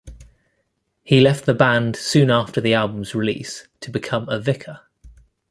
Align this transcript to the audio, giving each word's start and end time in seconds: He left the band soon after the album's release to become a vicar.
He 1.03 1.21
left 1.21 1.45
the 1.45 1.53
band 1.53 1.95
soon 1.95 2.31
after 2.31 2.59
the 2.59 2.73
album's 2.73 3.13
release 3.13 3.67
to 3.81 3.91
become 3.91 4.27
a 4.29 4.39
vicar. 4.39 4.87